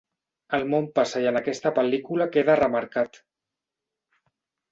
El 0.57 0.63
món 0.69 0.85
passa 0.99 1.21
i 1.25 1.27
en 1.31 1.37
aquesta 1.41 1.73
pel·lícula 1.75 2.27
queda 2.37 2.57
remarcat. 2.61 3.23